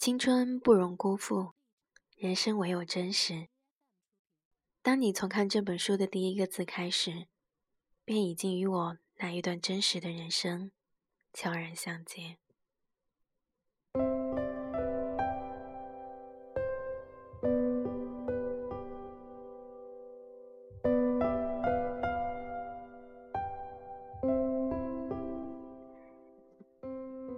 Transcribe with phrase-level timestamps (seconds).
[0.00, 1.50] 青春不容辜负，
[2.16, 3.48] 人生唯有真实。
[4.80, 7.26] 当你从看这本书的第一个字开始，
[8.06, 10.70] 便已经与我那一段真实的人生
[11.34, 12.38] 悄然相接。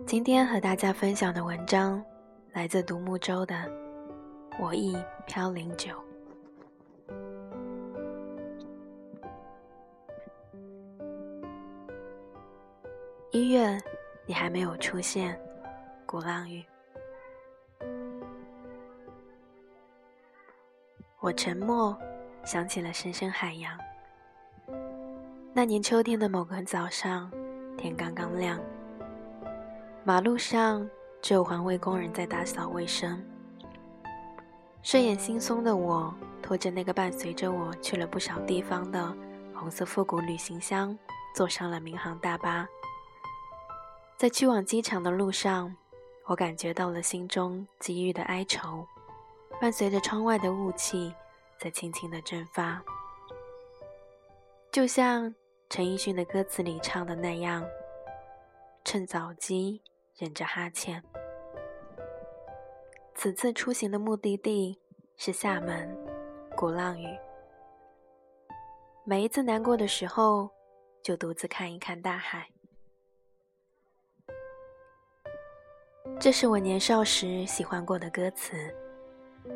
[0.07, 2.05] 今天和大家分享的文章
[2.53, 3.55] 来自独木舟的
[4.61, 4.95] 《我亦
[5.27, 5.91] 飘零酒》。
[13.31, 13.81] 一月，
[14.27, 15.41] 你还没有出现，
[16.05, 16.63] 鼓浪屿。
[21.21, 21.99] 我沉默，
[22.45, 23.79] 想起了深深海洋。
[25.55, 27.33] 那年秋天的某个早上，
[27.79, 28.61] 天刚刚亮。
[30.05, 30.87] 马路上
[31.23, 33.25] 只有环卫工人在打扫卫生。
[34.83, 39.17] 睡眼惺忪的我，拖着那个伴随着我去了不少地方的
[39.55, 40.99] 红色复古旅行箱，
[41.33, 42.67] 坐上了民航大巴。
[44.17, 45.75] 在去往机场的路上，
[46.27, 48.85] 我感觉到了心中积郁的哀愁，
[49.61, 51.15] 伴随着窗外的雾气
[51.61, 52.83] 在轻轻的蒸发，
[54.73, 55.33] 就像
[55.71, 57.65] 陈奕迅的歌词里唱的那样
[58.85, 59.81] ：“趁早机。”
[60.19, 61.03] 忍着哈欠。
[63.23, 64.77] 此次出行的目的地
[65.17, 65.97] 是厦门
[66.57, 67.07] 鼓浪屿。
[69.05, 70.51] 每一次难过的时候，
[71.05, 72.49] 就独自看一看大海。
[76.19, 78.75] 这是我年少时喜欢过的歌词，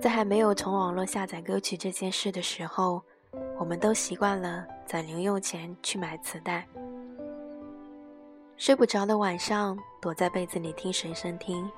[0.00, 3.02] 在还没有从网络下载歌曲这件事的时候，
[3.58, 6.64] 我们都习惯了攒零用钱去买磁带。
[8.56, 11.68] 睡不着的晚上，躲在被子里听随身听；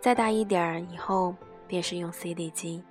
[0.00, 1.34] 再大一点儿以后，
[1.66, 2.82] 便是用 CD 机。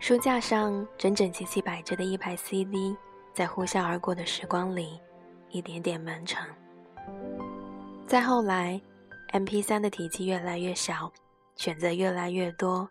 [0.00, 2.96] 书架上整整齐齐摆着的一排 CD，
[3.32, 4.98] 在呼啸而过的时光里，
[5.50, 6.46] 一点点完成。
[8.06, 8.80] 再后来
[9.32, 11.12] ，MP3 的体积越来越小，
[11.56, 12.88] 选择越来越多，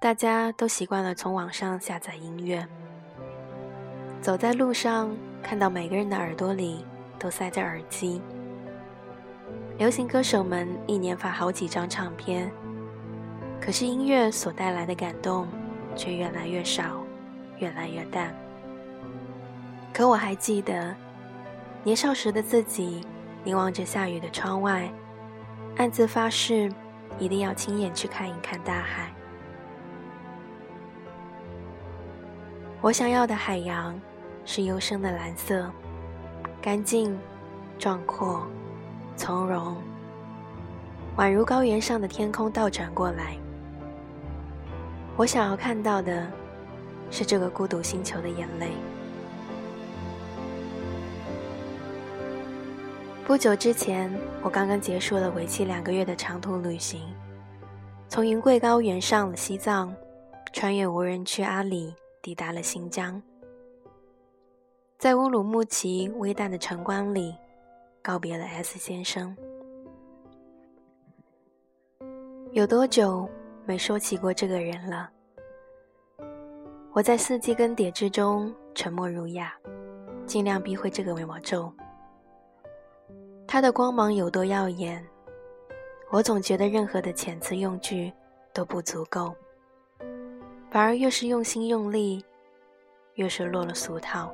[0.00, 2.66] 大家都习惯了从网上下载音乐。
[4.20, 6.84] 走在路上，看到每个人的耳朵里。
[7.18, 8.20] 都塞着耳机。
[9.78, 12.50] 流行歌手们一年发好几张唱片，
[13.60, 15.46] 可是音乐所带来的感动
[15.94, 17.02] 却越来越少，
[17.58, 18.34] 越来越淡。
[19.92, 20.94] 可我还记得，
[21.84, 23.06] 年少时的自己，
[23.44, 24.90] 凝望着下雨的窗外，
[25.76, 26.72] 暗自发誓，
[27.18, 29.12] 一定要亲眼去看一看大海。
[32.80, 34.00] 我想要的海洋，
[34.46, 35.70] 是幽深的蓝色。
[36.62, 37.16] 干净、
[37.78, 38.46] 壮阔、
[39.16, 39.76] 从容，
[41.16, 43.36] 宛如高原上的天空倒转过来。
[45.16, 46.30] 我想要看到的，
[47.10, 48.72] 是这个孤独星球的眼泪。
[53.24, 54.12] 不久之前，
[54.42, 57.00] 我刚刚结束了为期两个月的长途旅行，
[58.08, 59.92] 从云贵高原上了西藏，
[60.52, 63.20] 穿越无人区阿里，抵达了新疆。
[64.98, 67.34] 在乌鲁木齐微淡的晨光里，
[68.06, 69.36] 告别了 S 先生。
[72.52, 73.28] 有多久
[73.64, 75.10] 没说起过这个人了？
[76.92, 79.52] 我在四季更迭之中沉默儒雅，
[80.24, 81.72] 尽量避讳这个魔咒。
[83.44, 85.04] 他的光芒有多耀眼，
[86.12, 88.12] 我总觉得任何的遣词用句
[88.54, 89.34] 都不足够，
[90.70, 92.24] 反而越是用心用力，
[93.14, 94.32] 越是落了俗套。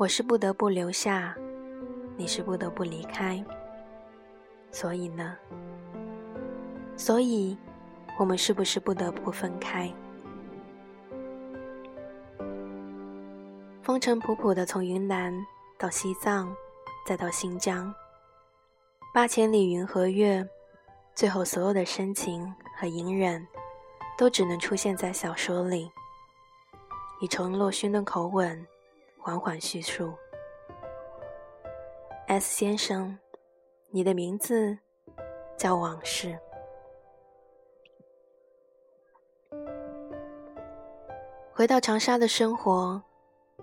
[0.00, 1.36] 我是不得不留下，
[2.16, 3.44] 你是不得不离开。
[4.70, 5.36] 所以呢？
[6.96, 7.54] 所以，
[8.18, 9.92] 我们是不是不得不分开？
[13.82, 15.34] 风尘仆仆的从云南
[15.76, 16.50] 到西藏，
[17.06, 17.94] 再到新疆，
[19.12, 20.42] 八千里云和月，
[21.14, 23.46] 最后所有的深情和隐忍，
[24.16, 25.92] 都只能出现在小说里，
[27.20, 28.66] 以陈洛勋的口吻。
[29.22, 30.14] 缓缓叙述
[32.26, 33.18] ，S 先生，
[33.90, 34.78] 你的名字
[35.58, 36.38] 叫往事。
[41.52, 43.02] 回到长沙的生活，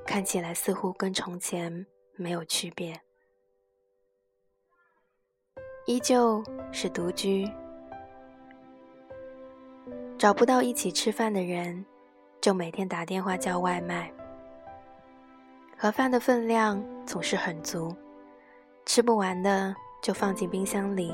[0.06, 3.01] 看起来似乎跟从前没有区别，
[5.88, 7.51] 依旧是独居，
[10.19, 11.83] 找不到一起吃饭的人，
[12.39, 14.13] 就每天打电话叫外卖。
[15.79, 17.95] 盒饭的分量总是很足，
[18.88, 21.13] 吃不完的就放进冰箱里，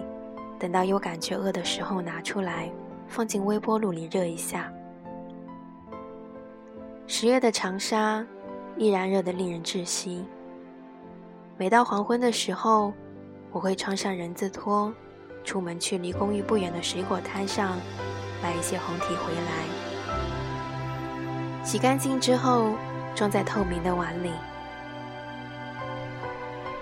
[0.57, 2.71] 等到有感觉饿的时候拿出来，
[3.06, 4.71] 放进微波炉里热一下。
[7.07, 8.25] 十月的长沙
[8.77, 10.24] 依然热得令人窒息。
[11.57, 12.94] 每到黄昏的时候，
[13.51, 14.94] 我会穿上人字拖，
[15.44, 17.77] 出门去离公寓不远的水果摊上
[18.42, 19.65] 买一些红提回来，
[21.65, 22.71] 洗干净之后
[23.13, 24.31] 装在透明的碗里。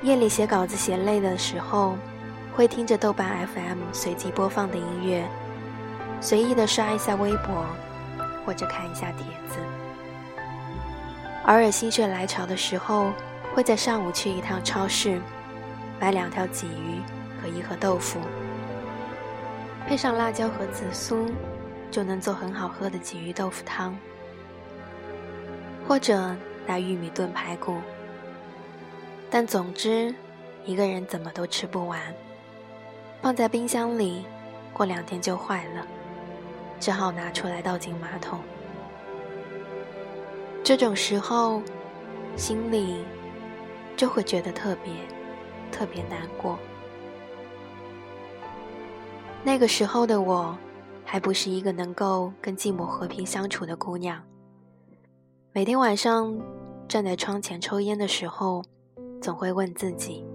[0.04, 1.96] 夜里写稿子写累的时候，
[2.56, 5.24] 会听着豆瓣 FM 随机播放的音乐，
[6.20, 7.64] 随意的刷一下微博，
[8.44, 9.60] 或者看一下帖子。
[11.46, 13.12] 偶尔心血来潮的时候，
[13.54, 15.22] 会在上午去一趟超市，
[16.00, 17.00] 买两条鲫鱼
[17.40, 18.20] 和一盒豆腐，
[19.88, 21.28] 配上辣椒和紫苏，
[21.92, 23.96] 就能做很好喝的鲫鱼豆腐汤。
[25.88, 27.78] 或者拿玉米炖排骨。
[29.34, 30.14] 但总之，
[30.66, 32.00] 一个人怎么都吃不完，
[33.22, 34.26] 放在冰箱里，
[34.74, 35.88] 过两天就坏了，
[36.82, 38.40] 只好拿出来倒进马桶。
[40.62, 41.62] 这种时候，
[42.36, 43.06] 心里
[43.96, 44.92] 就会觉得特别
[45.72, 46.60] 特别难过。
[49.44, 50.56] 那个时候的我，
[51.06, 54.22] 还不是一个能够跟寂寞和平相处的姑娘。
[55.54, 56.38] 每天晚上
[56.88, 58.62] 站在窗前抽烟的时候，
[59.22, 60.26] 总会问自己：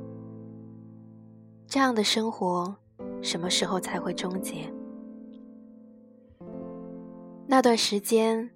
[1.67, 2.75] 这样的生活
[3.21, 4.73] 什么时候才会终结？
[7.47, 8.51] 那段时间。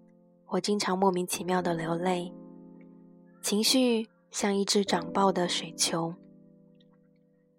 [0.52, 2.34] 我经常莫名其妙的流泪，
[3.40, 6.12] 情绪像一只长爆的水球，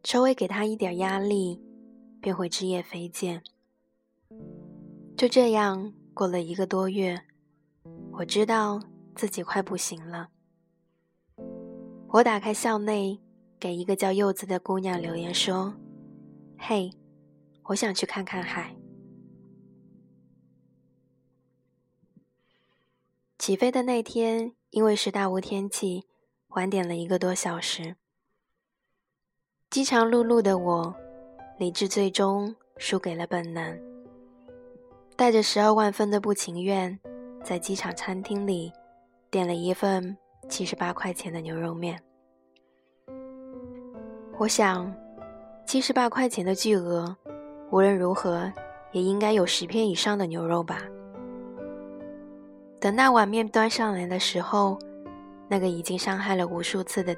[0.04, 1.62] 稍微给他一点压力，
[2.20, 3.42] 便会枝叶飞溅。
[5.16, 7.22] 就这样过了一个多月，
[8.12, 8.78] 我知道
[9.16, 10.28] 自己快不行了。
[12.14, 13.22] 我打开校内，
[13.58, 15.74] 给一个叫柚子的姑娘留言说
[16.60, 16.92] ：“嘿，
[17.64, 18.76] 我想去看看海。”
[23.40, 26.04] 起飞的那天，因为是大雾天气，
[26.50, 27.96] 晚点了一个多小时。
[29.70, 30.94] 饥肠辘辘的我，
[31.58, 33.80] 理智最终输给了本能，
[35.16, 37.00] 带着十二万分的不情愿，
[37.42, 38.74] 在机场餐厅里
[39.30, 40.18] 点了一份
[40.50, 42.02] 七十八块钱的牛肉面。
[44.38, 44.94] 我想，
[45.66, 47.16] 七十八块钱的巨额，
[47.70, 48.52] 无论如何
[48.92, 50.82] 也应该有十片以上的牛肉吧。
[52.80, 54.78] 等那碗面端上来的时候，
[55.48, 57.16] 那个已经伤害了无数次的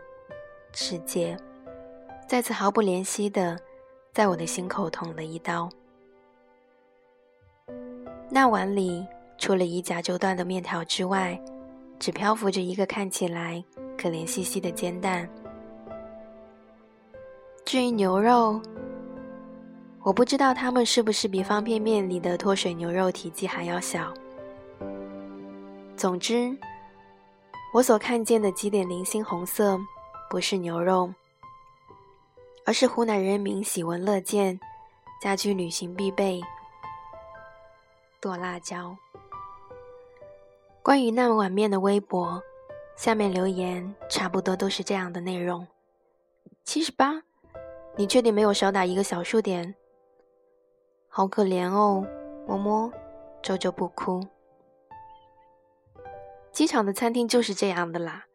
[0.74, 1.38] 世界，
[2.28, 3.58] 再次毫不怜惜的
[4.12, 5.70] 在我的心口捅了一刀。
[8.30, 11.40] 那碗里除了以甲就断的面条之外，
[12.04, 13.64] 只漂浮着一个看起来
[13.98, 15.26] 可怜兮兮的煎蛋。
[17.64, 18.62] 至于牛肉，
[20.02, 24.14] 我不知道它们是不是比方便面里的脱水牛肉体积还要小。
[25.96, 26.54] 总之，
[27.74, 29.80] 我所看见的几点零星红色，
[30.30, 31.10] 不是牛肉，
[32.66, 34.60] 而是湖南人民喜闻乐见、
[35.22, 36.42] 家居旅行必备
[38.20, 38.94] 剁辣椒。
[40.84, 42.44] 关于那碗面的微博，
[42.98, 45.66] 下面留言差不多都是这样的内容：
[46.66, 47.24] 七十八，
[47.96, 49.76] 你确定没有少打一个小数点？
[51.08, 52.06] 好可怜哦，
[52.46, 52.92] 么么，
[53.42, 54.28] 周周不哭。
[56.52, 58.26] 机场的餐厅就是这样的啦，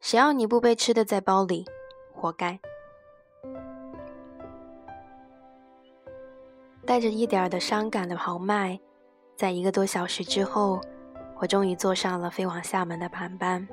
[0.00, 1.64] 谁要你不被吃的在包里，
[2.12, 2.60] 活该。
[6.84, 8.78] 带着一点的伤感的豪迈，
[9.34, 10.78] 在一个多小时之后，
[11.40, 13.66] 我终于坐上了飞往厦门的航班。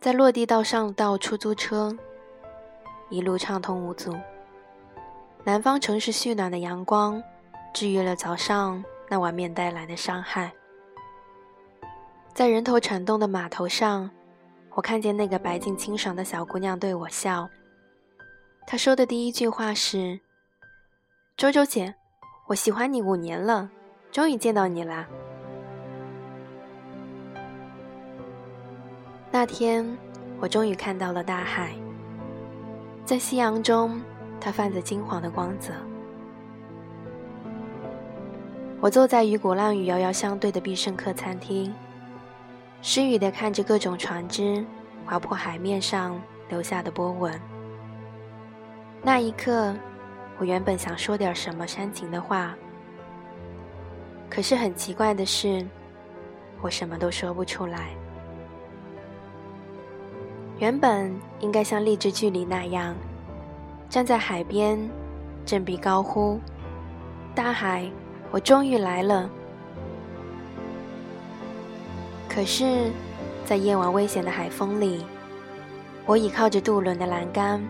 [0.00, 1.96] 在落地到上到出租车，
[3.08, 4.14] 一路畅通无阻。
[5.44, 7.22] 南方城市煦暖的阳光，
[7.72, 10.52] 治愈了早上那碗面带来的伤害。
[12.34, 14.10] 在人头攒动的码头上，
[14.74, 17.48] 我看见那个白净清爽的小姑娘对我笑。
[18.66, 20.20] 她说的第一句话是
[21.36, 21.94] ：“周周姐，
[22.48, 23.70] 我喜欢你五年了，
[24.12, 25.08] 终于见到你啦。”
[29.30, 29.86] 那天，
[30.40, 31.72] 我终于看到了大海，
[33.04, 34.00] 在夕阳中，
[34.40, 35.72] 它泛着金黄的光泽。
[38.80, 41.72] 我坐在与鼓浪屿遥遥相对的必胜客餐厅。
[42.80, 44.64] 失语地看着各种船只
[45.04, 46.18] 划破海面上
[46.48, 47.38] 留下的波纹。
[49.02, 49.74] 那一刻，
[50.38, 52.54] 我原本想说点什么煽情的话，
[54.30, 55.66] 可是很奇怪的是，
[56.62, 57.90] 我什么都说不出来。
[60.58, 62.96] 原本应该像励志剧里那样，
[63.88, 64.76] 站在海边，
[65.46, 66.40] 振臂高呼
[67.32, 67.88] ：“大海，
[68.32, 69.30] 我终于来了！”
[72.28, 72.90] 可是，
[73.46, 75.04] 在夜晚危险的海风里，
[76.04, 77.62] 我倚靠着渡轮的栏杆，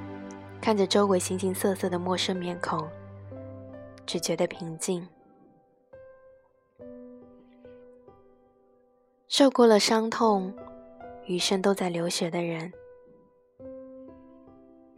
[0.59, 2.89] 看着周围形形色色的陌生面孔，
[4.07, 5.07] 只觉得平静。
[9.29, 10.55] 受过了伤痛，
[11.27, 12.73] 余生都在流血的人。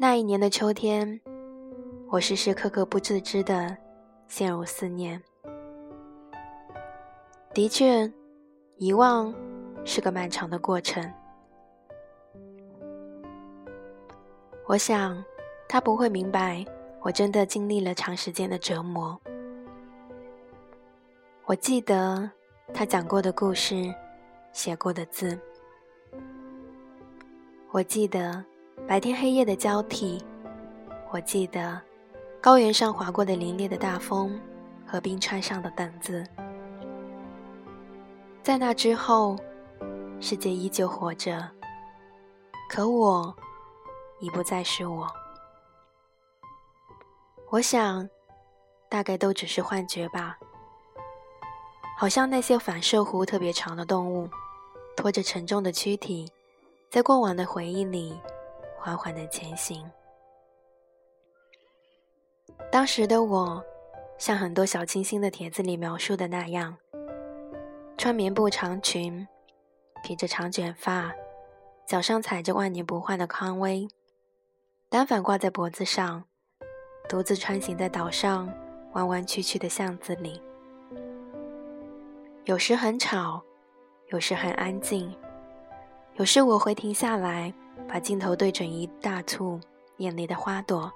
[0.02, 1.21] 那一年的秋天，
[2.09, 3.76] 我时时刻刻不自知的
[4.28, 5.23] 陷入思念。
[7.52, 8.11] 的确，
[8.78, 9.30] 遗忘
[9.85, 11.07] 是个漫长的过程。
[14.66, 15.23] 我想，
[15.69, 16.64] 他不会明白
[17.02, 19.21] 我真的经历了长时间的折磨。
[21.45, 22.30] 我记得
[22.73, 23.95] 他讲过的故事，
[24.50, 25.38] 写过的字。
[27.71, 28.42] 我记得。
[28.90, 30.20] 白天黑夜的交替，
[31.12, 31.80] 我记得
[32.40, 34.37] 高原上划过的凛冽的大风
[34.85, 36.26] 和冰川上的等字。
[38.42, 39.37] 在那之后，
[40.18, 41.49] 世界依旧活着，
[42.68, 43.32] 可我
[44.18, 45.06] 已不再是我。
[47.49, 48.11] 我想，
[48.88, 50.37] 大概都只是幻觉吧。
[51.97, 54.28] 好像那些反射弧特别长的动物，
[54.97, 56.28] 拖着沉重的躯体，
[56.90, 58.20] 在过往的回忆里。
[58.80, 59.88] 缓缓的前行。
[62.72, 63.62] 当时的我，
[64.16, 66.76] 像很多小清新的帖子里描述的那样，
[67.99, 69.26] 穿棉布长裙，
[70.02, 71.12] 披着长卷发，
[71.87, 73.87] 脚上踩着万年不换的康威，
[74.88, 76.25] 单反挂在脖子上，
[77.08, 78.50] 独自穿行在岛上
[78.92, 80.40] 弯弯曲曲的巷子里。
[82.44, 83.42] 有时很吵，
[84.08, 85.14] 有时很安静，
[86.16, 87.52] 有时我会停下来。
[87.88, 89.58] 把镜头对准一大簇
[89.96, 90.92] 艳丽的花朵，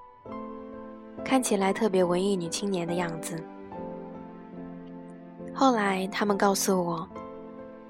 [1.25, 3.43] 看起来特别文艺女青年的样子。
[5.53, 7.05] 后来他们告诉我，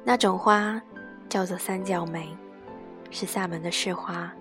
[0.03, 0.81] 那种花
[1.29, 2.35] 叫做三角梅，
[3.11, 4.33] 是厦门的市花。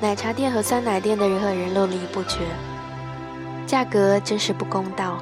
[0.00, 2.46] 奶茶店和酸奶店的人和人络绎不绝，
[3.66, 5.20] 价格真是不公道，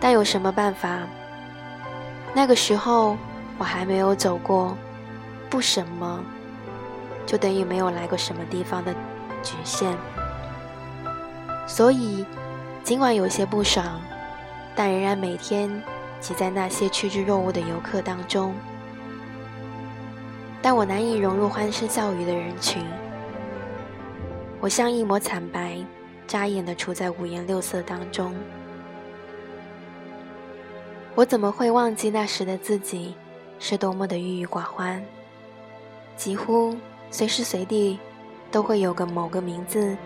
[0.00, 1.00] 但有什么办法？
[2.34, 3.16] 那个时候
[3.56, 4.76] 我还没有走过
[5.48, 6.20] 不什么，
[7.24, 8.92] 就等于没有来过什么地方的
[9.42, 9.96] 局限，
[11.66, 12.26] 所以
[12.84, 14.00] 尽管有些不爽，
[14.74, 15.82] 但仍然每天
[16.20, 18.54] 挤在那些趋之若鹜的游客当中。
[20.60, 22.84] 但我难以融入欢声笑语的人群，
[24.60, 25.78] 我像一抹惨白，
[26.26, 28.34] 扎眼的处在五颜六色当中。
[31.16, 33.14] 我怎么会忘记那时的自己
[33.58, 35.02] 是多么的郁郁寡欢？
[36.14, 36.76] 几乎
[37.10, 37.98] 随时随地
[38.50, 39.96] 都会有个某个名字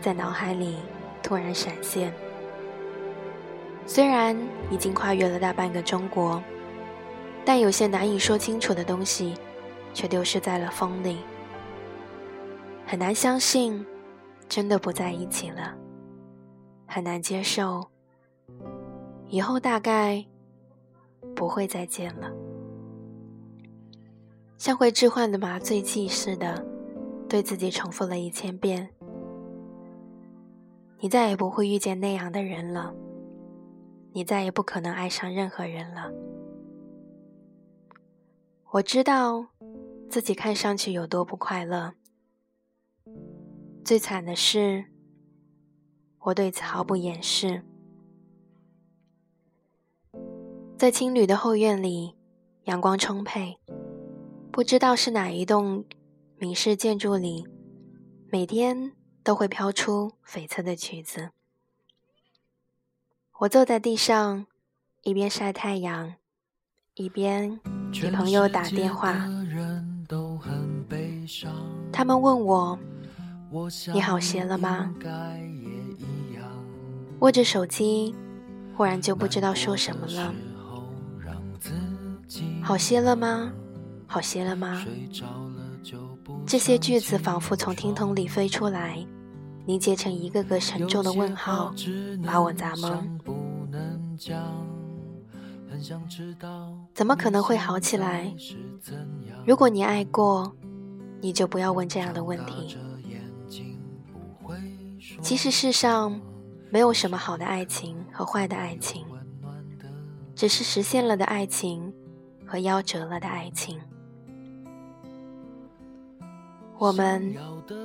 [0.00, 0.76] 在脑海里
[1.20, 2.14] 突然闪现。
[3.84, 4.36] 虽然
[4.70, 6.40] 已经跨越了大半个中国，
[7.44, 9.34] 但有些难以说清楚的东西
[9.92, 11.18] 却丢失在了风里。
[12.86, 13.84] 很难相信，
[14.48, 15.74] 真的不在一起了。
[16.86, 17.90] 很难接受，
[19.26, 20.24] 以后大概。
[21.34, 22.30] 不会再见了，
[24.56, 26.64] 像会置换的麻醉剂似的，
[27.28, 28.88] 对自己重复了一千遍
[31.00, 32.94] ：“你再也不会遇见那样的人了，
[34.12, 36.10] 你再也不可能爱上任何人了。”
[38.72, 39.46] 我知道
[40.08, 41.92] 自己看上去有多不快乐，
[43.84, 44.86] 最惨的是，
[46.18, 47.62] 我对此毫不掩饰。
[50.76, 52.16] 在青旅的后院里，
[52.64, 53.58] 阳光充沛。
[54.50, 55.84] 不知道是哪一栋
[56.36, 57.46] 名式建筑里，
[58.28, 61.30] 每天都会飘出悱恻的曲子。
[63.38, 64.46] 我坐在地上，
[65.02, 66.14] 一边晒太阳，
[66.94, 67.60] 一边
[67.92, 69.12] 给朋友打电话。
[71.92, 72.78] 他们问我
[73.94, 74.92] ：“你好些了吗？”
[77.20, 78.14] 握着手机，
[78.76, 80.34] 忽然就不知道说什么了。
[82.62, 83.52] 好些了吗？
[84.06, 84.84] 好些了吗？
[86.46, 89.04] 这些句子仿佛从听筒里飞出来，
[89.66, 91.74] 凝结成一个个沉重的问号，
[92.24, 93.02] 把我砸懵。
[96.94, 98.32] 怎么可能会好起来？
[99.46, 100.54] 如果你爱过，
[101.20, 102.76] 你就不要问这样的问题。
[105.20, 106.20] 其实世上
[106.70, 109.04] 没有什么好的爱情和坏的爱情，
[110.34, 111.92] 只是实现了的爱情。
[112.46, 113.80] 和夭折了的爱情。
[116.78, 117.34] 我们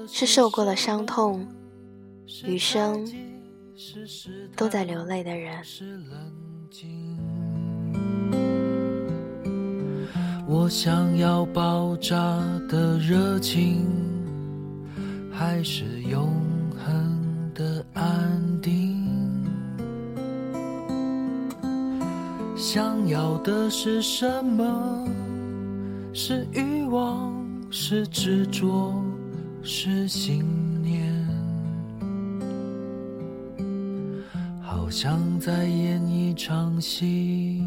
[0.07, 1.47] 是受过了伤痛
[2.43, 3.07] 余生
[4.55, 5.63] 都在流泪的人
[10.47, 12.17] 我想要爆炸
[12.67, 13.85] 的热情
[15.31, 16.33] 还是永
[22.71, 25.07] 想要的是什么？
[26.13, 27.33] 是欲望，
[27.71, 28.93] 是执着，
[29.63, 30.45] 是信
[30.83, 31.11] 念。
[34.61, 37.63] 好像在演一场戏。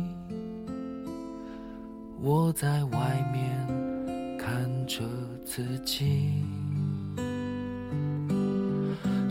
[2.20, 5.02] 我在外面看着
[5.44, 6.44] 自己，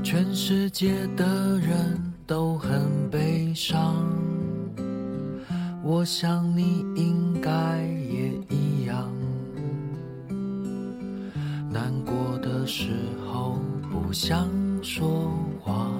[0.04, 1.98] 全世界的人
[2.28, 3.91] 都很悲伤，
[5.94, 9.12] 我想你应该也一样。
[11.70, 12.92] 难过的时
[13.28, 13.60] 候
[13.92, 14.48] 不想
[14.82, 15.30] 说
[15.60, 15.92] 话，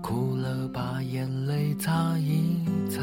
[0.00, 3.02] 哭了把眼泪擦一擦。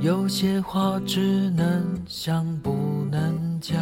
[0.00, 3.80] 有些话只能想不能讲，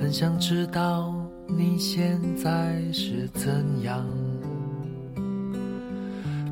[0.00, 1.14] 很想知道
[1.46, 4.02] 你现在是怎样。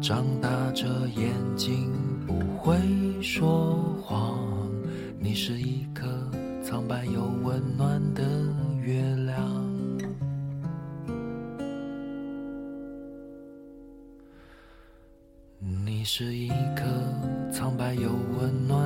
[0.02, 1.92] 长大着眼睛
[2.26, 2.76] 不会
[3.22, 4.36] 说谎，
[5.20, 6.08] 你是一颗
[6.60, 8.24] 苍白又温暖的
[8.84, 9.38] 月亮。
[15.60, 16.84] 你是一颗
[17.52, 18.81] 苍白又温暖。